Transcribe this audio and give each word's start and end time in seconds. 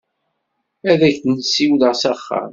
Ad 0.91 1.01
ak-n-siwleɣ 1.09 1.93
s 2.01 2.03
axxam. 2.11 2.49